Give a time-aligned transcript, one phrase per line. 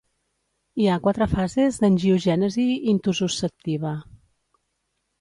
[0.83, 2.67] Hi ha quatre fases d'angiogènesi
[2.97, 3.97] intususceptiva.